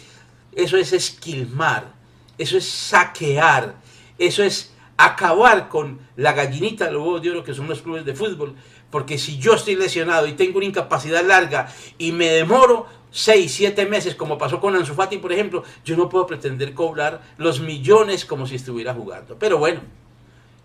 [0.53, 1.95] eso es esquilmar,
[2.39, 3.77] eso es saquear,
[4.19, 8.05] eso es acabar con la gallinita de los huevos de oro que son los clubes
[8.05, 8.57] de fútbol,
[8.91, 13.87] porque si yo estoy lesionado y tengo una incapacidad larga y me demoro 6, 7
[13.87, 18.25] meses, como pasó con Ansu Fati, por ejemplo, yo no puedo pretender cobrar los millones
[18.25, 19.39] como si estuviera jugando.
[19.39, 19.81] Pero bueno,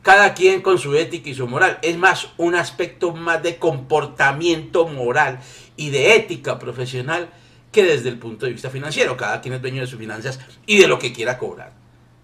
[0.02, 1.80] cada quien con su ética y su moral.
[1.82, 5.40] Es más un aspecto más de comportamiento moral
[5.76, 7.30] y de ética profesional
[7.72, 9.18] que desde el punto de vista financiero.
[9.18, 11.74] Cada quien es dueño de sus finanzas y de lo que quiera cobrar.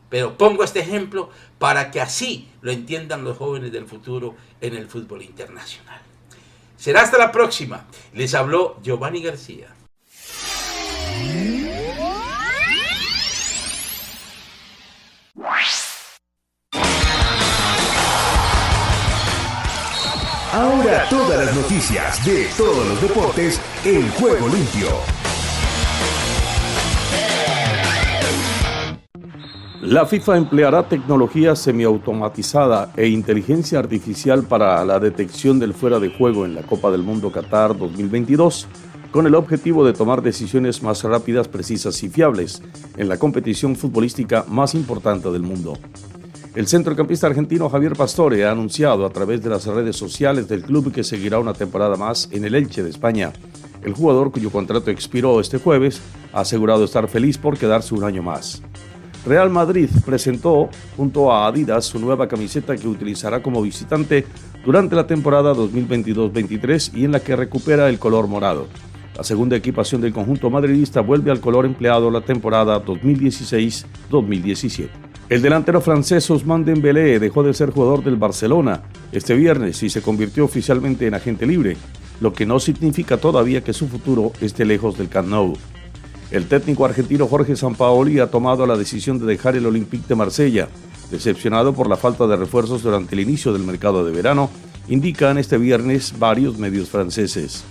[0.10, 4.88] Pero pongo este ejemplo para que así lo entiendan los jóvenes del futuro en el
[4.88, 6.02] fútbol internacional.
[6.78, 7.86] Será hasta la próxima.
[8.14, 9.68] Les habló Giovanni García.
[20.58, 24.88] Ahora todas las noticias de todos los deportes en juego limpio.
[29.84, 36.44] La FIFA empleará tecnología semiautomatizada e inteligencia artificial para la detección del fuera de juego
[36.44, 38.68] en la Copa del Mundo Qatar 2022,
[39.12, 42.64] con el objetivo de tomar decisiones más rápidas, precisas y fiables
[42.98, 45.78] en la competición futbolística más importante del mundo.
[46.58, 50.92] El centrocampista argentino Javier Pastore ha anunciado a través de las redes sociales del club
[50.92, 53.32] que seguirá una temporada más en el Elche de España.
[53.84, 56.02] El jugador, cuyo contrato expiró este jueves,
[56.34, 58.64] ha asegurado estar feliz por quedarse un año más.
[59.24, 64.26] Real Madrid presentó junto a Adidas su nueva camiseta que utilizará como visitante
[64.66, 68.66] durante la temporada 2022-23 y en la que recupera el color morado.
[69.16, 74.90] La segunda equipación del conjunto madridista vuelve al color empleado la temporada 2016-2017.
[75.30, 80.02] El delantero francés Ousmane Dembélé dejó de ser jugador del Barcelona este viernes y se
[80.02, 81.76] convirtió oficialmente en agente libre,
[82.22, 85.58] lo que no significa todavía que su futuro esté lejos del Camp.
[86.32, 90.70] El técnico argentino Jorge Sampaoli ha tomado la decisión de dejar el Olympique de Marsella,
[91.12, 94.50] decepcionado por la falta de refuerzos durante el inicio del mercado de verano,
[94.88, 97.66] indican este viernes varios medios franceses.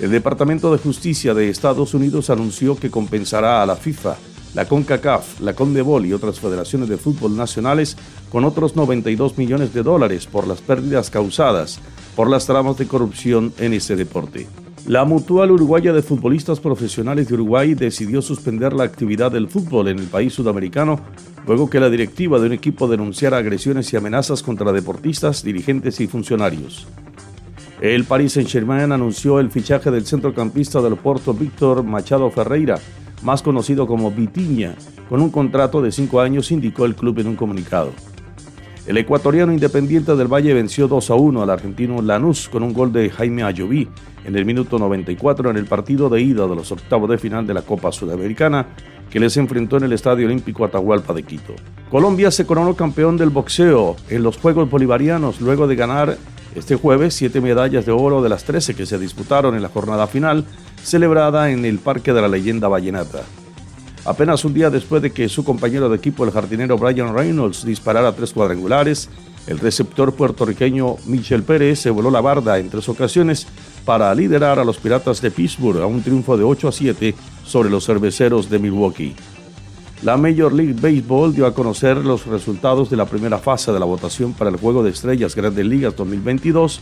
[0.00, 4.16] El Departamento de Justicia de Estados Unidos anunció que compensará a la FIFA
[4.54, 7.96] la CONCACAF, la CONDEBOL y otras federaciones de fútbol nacionales
[8.30, 11.80] con otros 92 millones de dólares por las pérdidas causadas
[12.16, 14.46] por las tramas de corrupción en ese deporte.
[14.86, 19.98] La Mutual Uruguaya de Futbolistas Profesionales de Uruguay decidió suspender la actividad del fútbol en
[19.98, 21.00] el país sudamericano
[21.46, 26.06] luego que la directiva de un equipo denunciara agresiones y amenazas contra deportistas, dirigentes y
[26.06, 26.86] funcionarios.
[27.80, 32.78] El Paris Saint-Germain anunció el fichaje del centrocampista del Porto Víctor Machado Ferreira,
[33.22, 34.74] más conocido como Vitiña,
[35.08, 37.92] con un contrato de cinco años, indicó el club en un comunicado.
[38.86, 42.92] El ecuatoriano Independiente del Valle venció 2 a 1 al argentino Lanús con un gol
[42.92, 43.88] de Jaime Ayoví
[44.24, 47.54] en el minuto 94 en el partido de ida de los octavos de final de
[47.54, 48.66] la Copa Sudamericana
[49.10, 51.54] que les enfrentó en el Estadio Olímpico Atahualpa de Quito.
[51.90, 56.16] Colombia se coronó campeón del boxeo en los Juegos Bolivarianos luego de ganar
[56.54, 60.06] este jueves siete medallas de oro de las 13 que se disputaron en la jornada
[60.06, 60.44] final
[60.82, 63.22] celebrada en el Parque de la Leyenda Vallenata.
[64.04, 68.12] Apenas un día después de que su compañero de equipo, el jardinero Brian Reynolds, disparara
[68.12, 69.10] tres cuadrangulares,
[69.46, 73.46] el receptor puertorriqueño Michel Pérez se voló la barda en tres ocasiones
[73.84, 77.14] para liderar a los Piratas de Pittsburgh a un triunfo de 8 a 7
[77.44, 79.14] sobre los cerveceros de Milwaukee.
[80.02, 83.84] La Major League Baseball dio a conocer los resultados de la primera fase de la
[83.84, 86.80] votación para el Juego de Estrellas Grandes Ligas 2022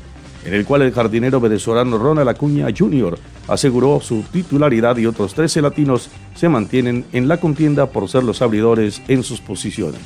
[0.49, 3.19] en el cual el jardinero venezolano Ronald Acuña Jr.
[3.49, 8.41] aseguró su titularidad y otros 13 latinos se mantienen en la contienda por ser los
[8.41, 10.01] abridores en sus posiciones.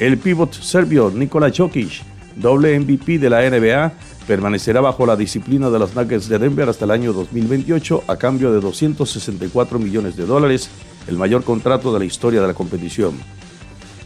[0.00, 2.02] El pívot serbio Nikola Jokic,
[2.34, 3.92] doble MVP de la NBA,
[4.26, 8.52] permanecerá bajo la disciplina de los Nuggets de Denver hasta el año 2028 a cambio
[8.52, 10.70] de 264 millones de dólares,
[11.06, 13.14] el mayor contrato de la historia de la competición.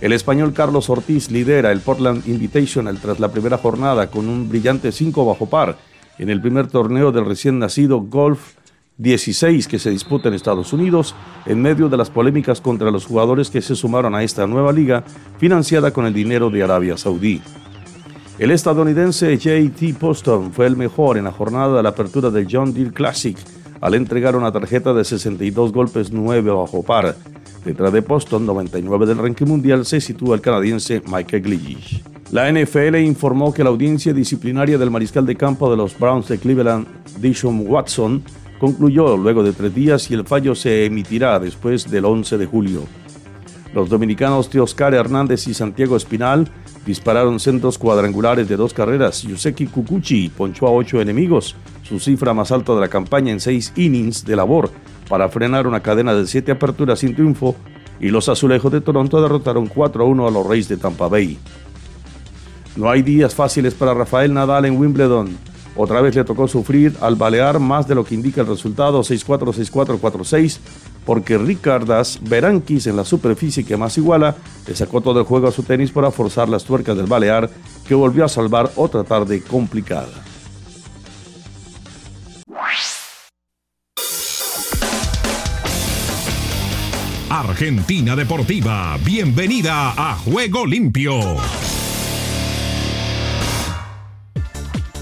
[0.00, 4.92] El español Carlos Ortiz lidera el Portland Invitational tras la primera jornada con un brillante
[4.92, 5.76] 5 bajo par
[6.18, 8.54] en el primer torneo del recién nacido Golf
[8.98, 13.50] 16 que se disputa en Estados Unidos en medio de las polémicas contra los jugadores
[13.50, 15.02] que se sumaron a esta nueva liga
[15.38, 17.40] financiada con el dinero de Arabia Saudí.
[18.38, 22.72] El estadounidense JT Poston fue el mejor en la jornada de la apertura del John
[22.72, 23.36] Deere Classic
[23.80, 27.16] al entregar una tarjeta de 62 golpes 9 bajo par.
[27.68, 32.02] Detrás de Poston, 99 del ranking mundial, se sitúa el canadiense Michael Glish.
[32.30, 36.38] La NFL informó que la audiencia disciplinaria del mariscal de campo de los Browns de
[36.38, 36.86] Cleveland,
[37.20, 38.22] Dishon Watson,
[38.58, 42.84] concluyó luego de tres días y el fallo se emitirá después del 11 de julio.
[43.78, 46.50] Los dominicanos Teoscar Hernández y Santiago Espinal
[46.84, 49.22] dispararon centros cuadrangulares de dos carreras.
[49.22, 53.72] Yuseki Kukuchi ponchó a ocho enemigos, su cifra más alta de la campaña en seis
[53.76, 54.72] innings de labor,
[55.08, 57.54] para frenar una cadena de siete aperturas sin triunfo,
[58.00, 61.38] y los azulejos de Toronto derrotaron 4 a 1 a los Reyes de Tampa Bay.
[62.74, 65.38] No hay días fáciles para Rafael Nadal en Wimbledon.
[65.76, 69.54] Otra vez le tocó sufrir al balear más de lo que indica el resultado 6-4,
[69.54, 70.58] 6-4, 4-6,
[71.08, 75.52] porque Ricardas Berankis en la superficie que más iguala le sacó todo el juego a
[75.52, 77.48] su tenis para forzar las tuercas del balear
[77.86, 80.10] que volvió a salvar otra tarde complicada.
[87.30, 91.38] Argentina Deportiva, bienvenida a Juego Limpio.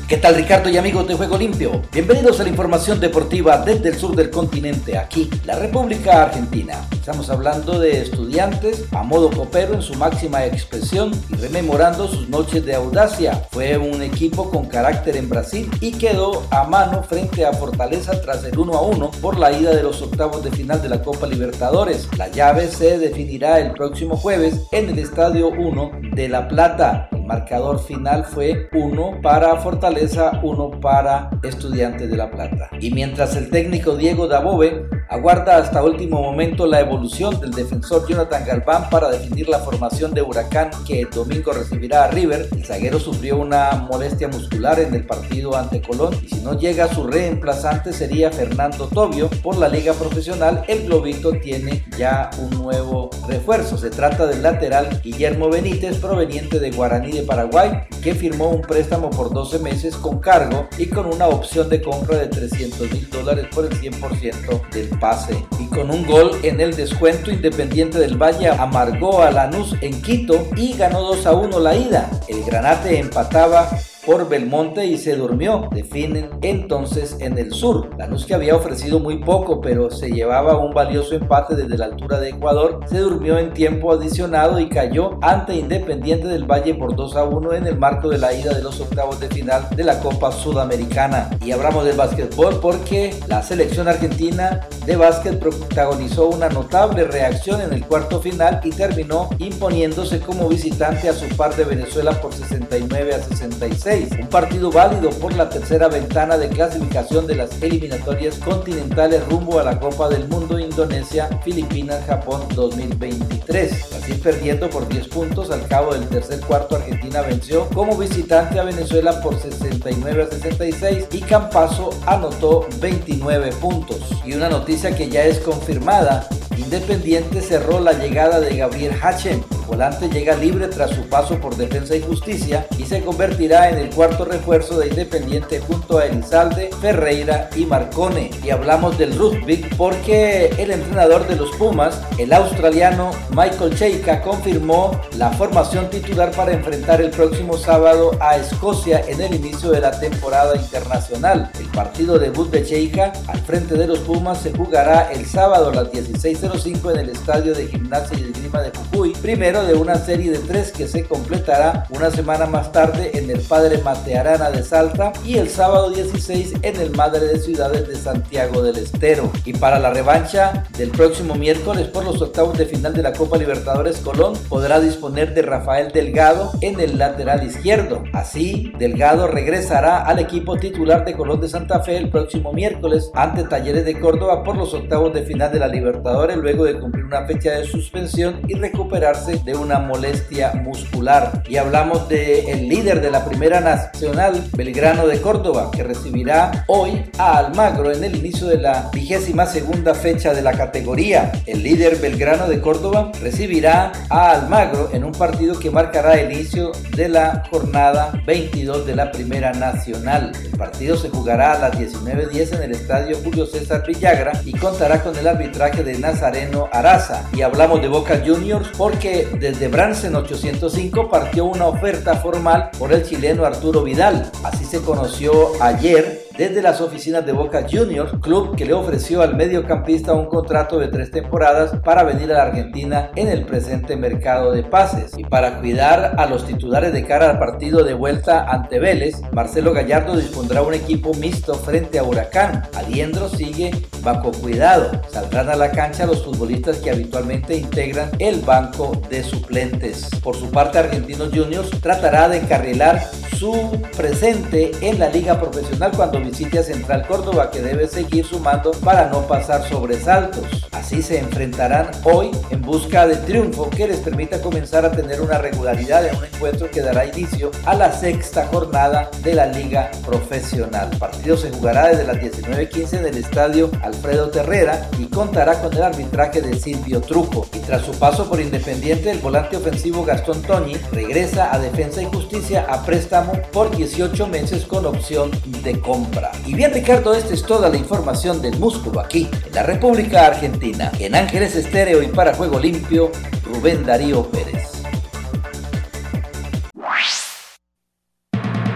[0.08, 1.82] ¿Qué tal Ricardo y amigos de Juego Limpio?
[1.92, 6.86] Bienvenidos a la información deportiva desde el sur del continente, aquí, la República Argentina.
[6.92, 12.64] Estamos hablando de estudiantes a modo copero en su máxima expresión y rememorando sus noches
[12.64, 13.48] de audacia.
[13.50, 18.44] Fue un equipo con carácter en Brasil y quedó a mano frente a Fortaleza tras
[18.44, 21.26] el 1 a 1 por la ida de los octavos de final de la Copa
[21.26, 22.08] Libertadores.
[22.16, 27.10] La llave se definirá el próximo jueves en el Estadio 1 de La Plata.
[27.26, 32.70] Marcador final fue 1 para Fortaleza, 1 para Estudiantes de La Plata.
[32.80, 38.44] Y mientras el técnico Diego Dabove aguarda hasta último momento la evolución del defensor Jonathan
[38.44, 42.98] Galván para definir la formación de Huracán que el domingo recibirá a River, el zaguero
[42.98, 47.92] sufrió una molestia muscular en el partido ante Colón y si no llega su reemplazante
[47.92, 49.28] sería Fernando Tobio.
[49.42, 53.76] Por la liga profesional, el Globito tiene ya un nuevo refuerzo.
[53.76, 59.10] Se trata del lateral Guillermo Benítez proveniente de Guaraní de Paraguay, que firmó un préstamo
[59.10, 63.46] por 12 meses con cargo y con una opción de compra de 300 mil dólares
[63.54, 65.46] por el 100% del pase.
[65.58, 70.46] Y con un gol en el descuento, Independiente del Valle amargó a Lanús en Quito
[70.56, 72.10] y ganó 2 a 1 la ida.
[72.28, 73.68] El Granate empataba
[74.06, 75.68] por Belmonte y se durmió.
[75.72, 77.90] Definen entonces en el sur.
[77.98, 82.20] Lanús que había ofrecido muy poco, pero se llevaba un valioso empate desde la altura
[82.20, 87.16] de Ecuador, se durmió en tiempo adicionado y cayó ante Independiente del Valle por 2
[87.16, 89.98] a 1 en el marco de la ida de los octavos de final de la
[90.00, 91.30] Copa Sudamericana.
[91.44, 97.72] Y hablamos del básquetbol porque la selección argentina de básquet protagonizó una notable reacción en
[97.72, 103.14] el cuarto final y terminó imponiéndose como visitante a su par de Venezuela por 69
[103.14, 109.26] a 66 un partido válido por la tercera ventana de clasificación de las eliminatorias continentales
[109.28, 113.72] rumbo a la Copa del Mundo Indonesia, Filipinas, Japón 2023.
[113.94, 118.64] Así perdiendo por 10 puntos al cabo del tercer cuarto, Argentina venció como visitante a
[118.64, 124.00] Venezuela por 69 a 66 y Campazo anotó 29 puntos.
[124.24, 129.42] Y una noticia que ya es confirmada, Independiente cerró la llegada de Gabriel Hachem.
[129.66, 133.90] Volante llega libre tras su paso por Defensa y Justicia y se convertirá en el
[133.90, 138.30] cuarto refuerzo de Independiente junto a Elizalde, Ferreira y Marcone.
[138.44, 145.00] Y hablamos del rugby porque el entrenador de los Pumas, el australiano Michael Cheika, confirmó
[145.16, 149.98] la formación titular para enfrentar el próximo sábado a Escocia en el inicio de la
[149.98, 151.50] temporada internacional.
[151.58, 155.74] El partido debut de Cheika al frente de los Pumas se jugará el sábado a
[155.74, 160.30] las 16.05 en el estadio de gimnasia y esgrima de Jujuy, primero de una serie
[160.30, 165.12] de tres que se completará una semana más tarde en el Padre Matearana de Salta
[165.24, 169.30] y el sábado 16 en el Madre de Ciudades de Santiago del Estero.
[169.44, 173.38] Y para la revancha del próximo miércoles por los octavos de final de la Copa
[173.38, 178.04] Libertadores Colón podrá disponer de Rafael Delgado en el lateral izquierdo.
[178.12, 183.44] Así, Delgado regresará al equipo titular de Colón de Santa Fe el próximo miércoles ante
[183.44, 187.24] Talleres de Córdoba por los octavos de final de la Libertadores luego de cumplir una
[187.24, 191.44] fecha de suspensión y recuperarse de una molestia muscular.
[191.48, 197.04] Y hablamos del el líder de la Primera Nacional, Belgrano de Córdoba, que recibirá hoy
[197.16, 201.30] a Almagro en el inicio de la vigésima segunda fecha de la categoría.
[201.46, 206.72] El líder Belgrano de Córdoba recibirá a Almagro en un partido que marcará el inicio
[206.96, 210.32] de la jornada 22 de la Primera Nacional.
[210.44, 215.04] El partido se jugará a las 19.10 en el estadio Julio César Villagra y contará
[215.04, 217.28] con el arbitraje de Nazareno Araza.
[217.32, 223.04] Y hablamos de Boca Juniors porque desde Bransen 805 partió una oferta formal por el
[223.04, 224.30] chileno Arturo Vidal.
[224.42, 229.36] Así se conoció ayer desde las oficinas de Boca Juniors, club que le ofreció al
[229.36, 234.52] mediocampista un contrato de tres temporadas para venir a la Argentina en el presente mercado
[234.52, 235.12] de pases.
[235.16, 239.72] Y para cuidar a los titulares de cara al partido de vuelta ante Vélez, Marcelo
[239.72, 242.62] Gallardo dispondrá un equipo mixto frente a Huracán.
[242.74, 243.70] Aliendro sigue
[244.02, 244.90] bajo cuidado.
[245.10, 250.10] Saldrán a la cancha los futbolistas que habitualmente integran el banco de suplentes.
[250.22, 253.02] Por su parte, Argentinos Juniors tratará de encarrilar
[253.38, 253.52] su
[253.96, 259.10] presente en la liga profesional cuando visite a Central Córdoba que debe seguir sumando para
[259.10, 260.44] no pasar sobresaltos.
[260.72, 265.38] Así se enfrentarán hoy en busca de triunfo que les permita comenzar a tener una
[265.38, 270.88] regularidad en un encuentro que dará inicio a la sexta jornada de la liga profesional.
[270.92, 275.72] El partido se jugará desde las 19.15 en el estadio Alfredo Terrera y contará con
[275.74, 277.46] el arbitraje de Silvio Truco.
[277.54, 282.06] Y tras su paso por Independiente, el volante ofensivo Gastón Toñi regresa a Defensa y
[282.06, 285.30] Justicia a préstamo por 18 meses con opción
[285.62, 286.32] de compra.
[286.46, 290.92] Y bien Ricardo, esta es toda la información del músculo aquí, en la República Argentina.
[290.98, 293.10] En Ángeles Estéreo y para Juego Limpio,
[293.44, 294.82] Rubén Darío Pérez.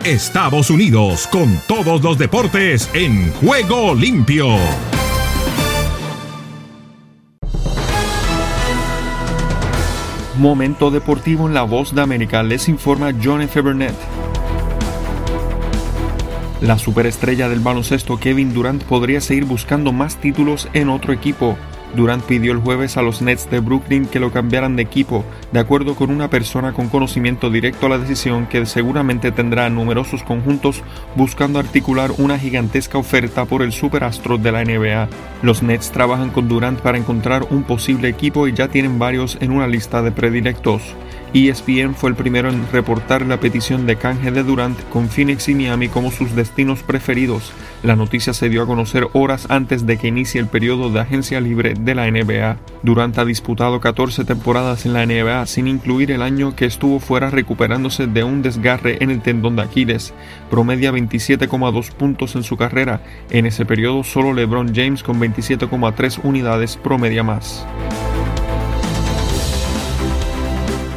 [0.04, 4.46] Estados Unidos con todos los deportes en Juego Limpio.
[10.38, 13.60] Momento deportivo en la voz de América les informa John F.
[13.60, 13.94] Burnett.
[16.60, 21.56] La superestrella del baloncesto Kevin Durant podría seguir buscando más títulos en otro equipo.
[21.96, 25.58] Durant pidió el jueves a los Nets de Brooklyn que lo cambiaran de equipo, de
[25.58, 30.82] acuerdo con una persona con conocimiento directo a la decisión que seguramente tendrá numerosos conjuntos
[31.16, 35.08] buscando articular una gigantesca oferta por el superastro de la NBA.
[35.42, 39.50] Los Nets trabajan con Durant para encontrar un posible equipo y ya tienen varios en
[39.50, 40.82] una lista de predilectos.
[41.32, 45.54] ESPN fue el primero en reportar la petición de canje de Durant con Phoenix y
[45.54, 47.52] Miami como sus destinos preferidos.
[47.84, 51.40] La noticia se dio a conocer horas antes de que inicie el periodo de agencia
[51.40, 52.56] libre de la NBA.
[52.82, 57.30] Durant ha disputado 14 temporadas en la NBA sin incluir el año que estuvo fuera
[57.30, 60.12] recuperándose de un desgarre en el tendón de Aquiles.
[60.50, 63.02] Promedia 27,2 puntos en su carrera.
[63.30, 67.64] En ese periodo solo LeBron James con 27,3 unidades promedia más.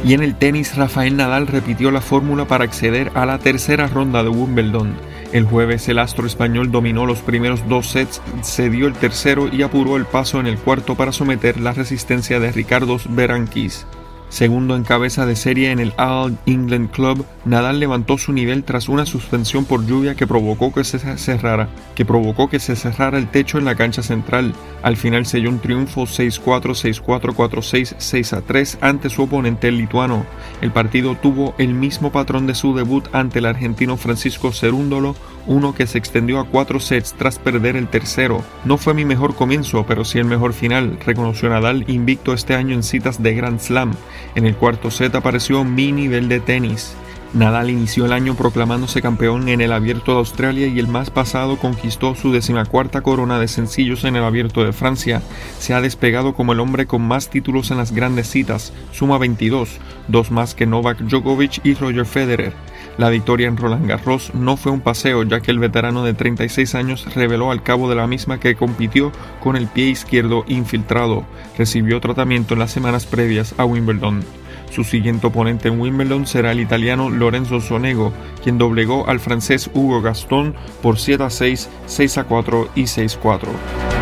[0.04, 4.22] Y en el tenis, Rafael Nadal repitió la fórmula para acceder a la tercera ronda
[4.22, 4.94] de Wimbledon.
[5.32, 9.96] El jueves el astro español dominó los primeros dos sets, cedió el tercero y apuró
[9.96, 13.86] el paso en el cuarto para someter la resistencia de Ricardo Beranquis.
[14.34, 18.88] Segundo en cabeza de serie en el All England Club, Nadal levantó su nivel tras
[18.88, 23.30] una suspensión por lluvia que provocó que se cerrara, que provocó que se cerrara el
[23.30, 24.52] techo en la cancha central.
[24.82, 30.26] Al final selló un triunfo 6-4, 6-4, 4-6, 6-3 ante su oponente el lituano.
[30.60, 35.14] El partido tuvo el mismo patrón de su debut ante el argentino Francisco Cerúndolo,
[35.46, 38.42] uno que se extendió a cuatro sets tras perder el tercero.
[38.64, 42.74] No fue mi mejor comienzo, pero sí el mejor final, reconoció Nadal invicto este año
[42.74, 43.94] en citas de Grand Slam.
[44.34, 46.94] En el cuarto set apareció mi nivel de tenis.
[47.34, 51.56] Nadal inició el año proclamándose campeón en el Abierto de Australia y el más pasado
[51.56, 55.20] conquistó su decimacuarta corona de sencillos en el Abierto de Francia.
[55.58, 59.80] Se ha despegado como el hombre con más títulos en las grandes citas, suma 22,
[60.06, 62.52] dos más que Novak Djokovic y Roger Federer.
[62.96, 66.74] La victoria en Roland Garros no fue un paseo, ya que el veterano de 36
[66.76, 71.24] años reveló al cabo de la misma que compitió con el pie izquierdo infiltrado.
[71.58, 74.22] Recibió tratamiento en las semanas previas a Wimbledon.
[74.70, 80.00] Su siguiente oponente en Wimbledon será el italiano Lorenzo Sonego, quien doblegó al francés Hugo
[80.00, 83.93] Gaston por 7 a 6, 6 a 4 y 6 a 4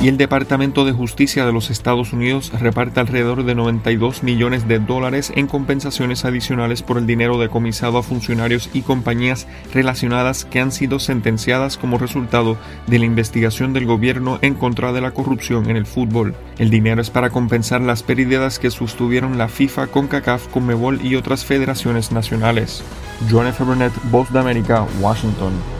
[0.00, 4.78] y el Departamento de Justicia de los Estados Unidos reparte alrededor de 92 millones de
[4.78, 10.70] dólares en compensaciones adicionales por el dinero decomisado a funcionarios y compañías relacionadas que han
[10.70, 15.76] sido sentenciadas como resultado de la investigación del gobierno en contra de la corrupción en
[15.76, 16.34] el fútbol.
[16.58, 21.44] El dinero es para compensar las pérdidas que sostuvieron la FIFA, CONCACAF, CONMEBOL y otras
[21.44, 22.84] federaciones nacionales.
[23.28, 23.64] F.
[23.64, 25.77] Burnett, Voz de América, Washington.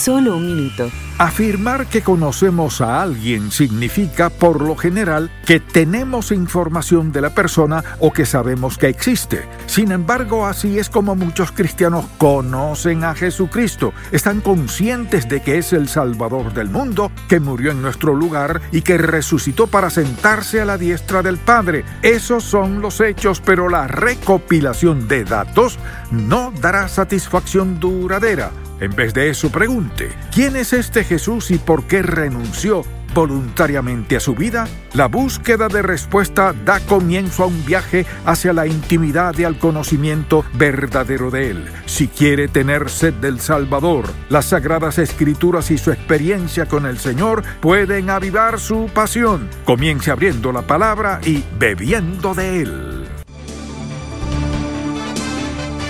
[0.00, 0.90] Solo un minuto.
[1.18, 7.84] Afirmar que conocemos a alguien significa, por lo general, que tenemos información de la persona
[7.98, 9.46] o que sabemos que existe.
[9.66, 13.92] Sin embargo, así es como muchos cristianos conocen a Jesucristo.
[14.10, 18.80] Están conscientes de que es el Salvador del mundo, que murió en nuestro lugar y
[18.80, 21.84] que resucitó para sentarse a la diestra del Padre.
[22.00, 25.78] Esos son los hechos, pero la recopilación de datos
[26.10, 28.50] no dará satisfacción duradera.
[28.80, 32.82] En vez de eso, pregunte, ¿quién es este Jesús y por qué renunció
[33.14, 34.66] voluntariamente a su vida?
[34.94, 40.46] La búsqueda de respuesta da comienzo a un viaje hacia la intimidad y al conocimiento
[40.54, 41.64] verdadero de Él.
[41.84, 47.42] Si quiere tener sed del Salvador, las Sagradas Escrituras y su experiencia con el Señor
[47.60, 49.50] pueden avivar su pasión.
[49.66, 52.99] Comience abriendo la palabra y bebiendo de Él.